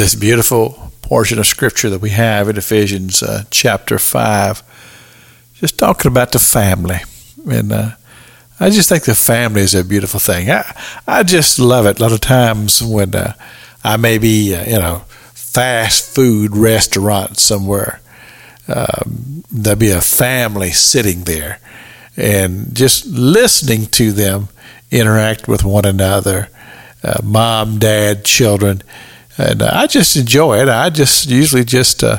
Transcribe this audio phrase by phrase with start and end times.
[0.00, 4.62] this beautiful portion of scripture that we have in Ephesians uh, chapter 5,
[5.56, 7.00] just talking about the family.
[7.46, 7.90] And uh,
[8.58, 10.50] I just think the family is a beautiful thing.
[10.50, 10.74] I,
[11.06, 11.98] I just love it.
[11.98, 13.34] A lot of times when uh,
[13.84, 15.02] I may be, uh, you know,
[15.34, 18.00] fast food restaurant somewhere,
[18.68, 21.58] um, there'll be a family sitting there
[22.16, 24.48] and just listening to them
[24.90, 26.48] interact with one another,
[27.04, 28.82] uh, mom, dad, children.
[29.40, 30.68] And uh, I just enjoy it.
[30.68, 32.18] I just usually just uh,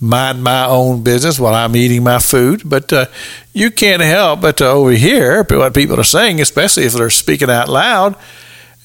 [0.00, 2.62] mind my own business while I'm eating my food.
[2.64, 3.06] But uh,
[3.52, 7.68] you can't help but to overhear what people are saying, especially if they're speaking out
[7.68, 8.16] loud.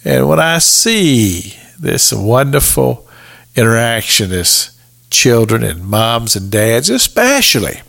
[0.03, 3.07] And when I see this wonderful
[3.55, 4.77] interaction as
[5.09, 7.81] children and moms and dads, especially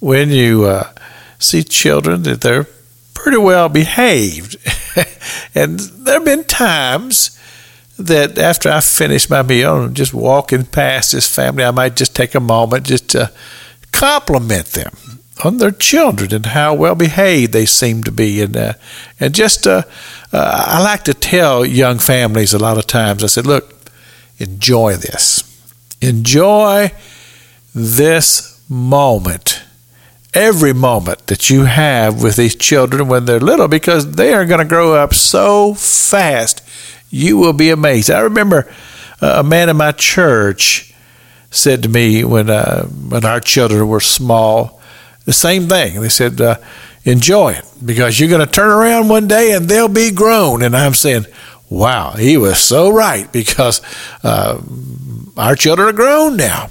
[0.00, 0.92] when you uh,
[1.38, 2.66] see children that they're
[3.14, 4.56] pretty well behaved.
[5.54, 7.36] and there have been times
[7.98, 12.14] that after I finish my meal, and just walking past this family, I might just
[12.14, 13.32] take a moment just to
[13.92, 14.92] compliment them
[15.44, 18.74] on their children and how well behaved they seem to be, and uh,
[19.20, 19.82] and just uh,
[20.32, 23.22] uh, I like to tell young families a lot of times.
[23.24, 23.90] I said, look,
[24.38, 25.42] enjoy this,
[26.00, 26.92] enjoy
[27.74, 29.55] this moment
[30.36, 34.58] every moment that you have with these children when they're little because they are going
[34.60, 36.62] to grow up so fast.
[37.08, 38.10] You will be amazed.
[38.10, 38.70] I remember
[39.22, 40.94] uh, a man in my church
[41.50, 44.82] said to me when uh, when our children were small,
[45.24, 46.02] the same thing.
[46.02, 46.56] They said, uh,
[47.04, 50.76] "Enjoy it because you're going to turn around one day and they'll be grown." And
[50.76, 51.24] I'm saying,
[51.70, 53.80] "Wow, he was so right because
[54.22, 54.60] uh,
[55.38, 56.68] our children are grown now.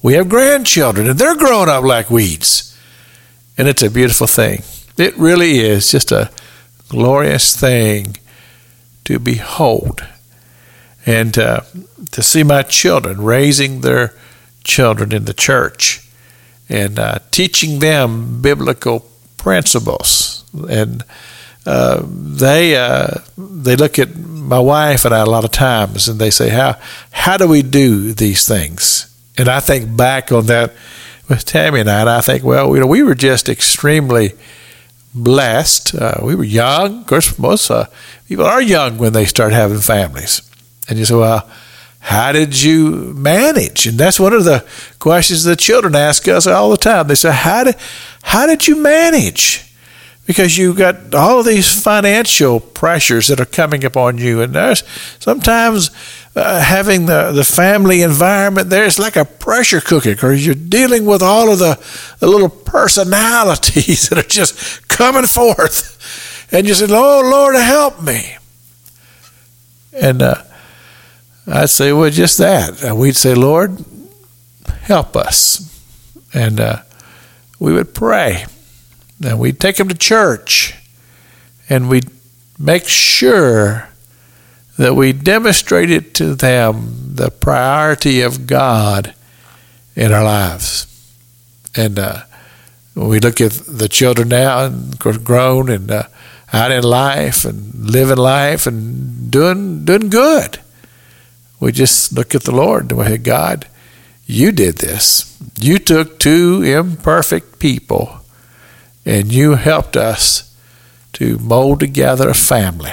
[0.00, 2.69] We have grandchildren and they're growing up like weeds."
[3.60, 4.62] And it's a beautiful thing.
[4.96, 6.30] It really is just a
[6.88, 8.16] glorious thing
[9.04, 10.02] to behold.
[11.04, 11.60] And uh,
[12.12, 14.14] to see my children raising their
[14.64, 16.08] children in the church
[16.70, 19.04] and uh, teaching them biblical
[19.36, 20.42] principles.
[20.70, 21.04] And
[21.66, 26.18] uh, they uh, they look at my wife and I a lot of times, and
[26.18, 26.78] they say, "How
[27.10, 30.72] how do we do these things?" And I think back on that
[31.30, 34.32] with Tammy and I, and I think, well, you know, we were just extremely
[35.14, 35.94] blessed.
[35.94, 37.00] Uh, we were young.
[37.00, 37.86] Of course, most uh,
[38.28, 40.42] people are young when they start having families.
[40.88, 41.48] And you say, well,
[42.00, 43.86] how did you manage?
[43.86, 44.66] And that's one of the
[44.98, 47.06] questions the children ask us all the time.
[47.06, 47.76] They say, how did,
[48.22, 49.69] how did you manage?
[50.30, 54.42] Because you've got all of these financial pressures that are coming upon you.
[54.42, 54.84] And there's
[55.18, 55.90] sometimes
[56.36, 61.04] uh, having the, the family environment there is like a pressure cooker because you're dealing
[61.04, 61.84] with all of the,
[62.20, 66.46] the little personalities that are just coming forth.
[66.52, 68.36] And you say, Oh, Lord, help me.
[69.92, 70.44] And uh,
[71.48, 72.84] I'd say, Well, just that.
[72.84, 73.84] And we'd say, Lord,
[74.82, 75.66] help us.
[76.32, 76.82] And uh,
[77.58, 78.44] we would pray
[79.22, 80.74] and we'd take them to church
[81.68, 82.10] and we'd
[82.58, 83.88] make sure
[84.78, 89.14] that we demonstrated to them the priority of God
[89.94, 90.86] in our lives.
[91.76, 92.22] And uh,
[92.94, 96.04] we look at the children now and grown and uh,
[96.52, 100.58] out in life and living life and doing doing good.
[101.60, 103.66] We just look at the Lord and we say, God,
[104.26, 105.38] you did this.
[105.58, 108.19] You took two imperfect people
[109.04, 110.54] and you helped us
[111.14, 112.92] to mold together a family.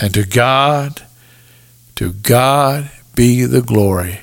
[0.00, 1.02] And to God,
[1.96, 4.20] to God be the glory,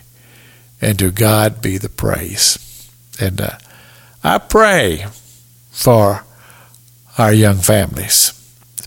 [0.81, 2.89] and to God be the praise.
[3.19, 3.57] And uh,
[4.23, 5.05] I pray
[5.69, 6.25] for
[7.17, 8.33] our young families.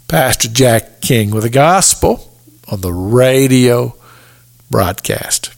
[0.08, 2.36] Pastor Jack King with the gospel
[2.68, 3.94] on the radio
[4.70, 5.48] broadcast.